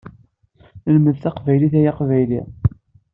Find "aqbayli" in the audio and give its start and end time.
1.91-2.41